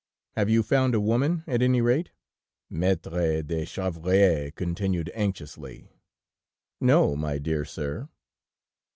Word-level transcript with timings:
"'Have 0.35 0.49
you 0.49 0.63
found 0.63 0.95
a 0.95 0.99
woman, 0.99 1.43
at 1.45 1.61
any 1.61 1.79
rate?' 1.79 2.09
Maître 2.73 3.45
de 3.45 3.65
Chevrier 3.65 4.49
continued 4.49 5.11
anxiously. 5.13 5.91
"'No, 6.79 7.15
my 7.15 7.37
dear 7.37 7.63
sir!' 7.63 8.09